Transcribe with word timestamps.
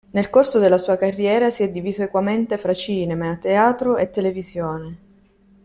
Nel 0.13 0.31
corso 0.31 0.57
della 0.57 0.79
sua 0.79 0.97
carriera 0.97 1.51
si 1.51 1.61
è 1.61 1.69
diviso 1.69 2.01
equamente 2.01 2.57
fra 2.57 2.73
cinema, 2.73 3.37
teatro 3.37 3.97
e 3.97 4.09
televisione. 4.09 4.97